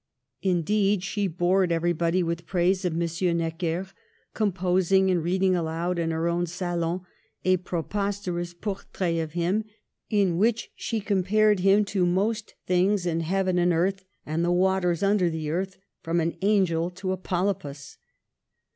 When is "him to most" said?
11.59-12.55